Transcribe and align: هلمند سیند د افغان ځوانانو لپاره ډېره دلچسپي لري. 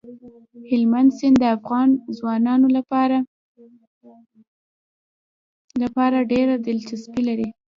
هلمند 0.69 1.09
سیند 1.17 1.35
د 1.39 1.43
افغان 1.57 1.87
ځوانانو 2.17 2.67
لپاره 5.83 6.17
ډېره 6.31 6.55
دلچسپي 6.67 7.21
لري. 7.29 7.47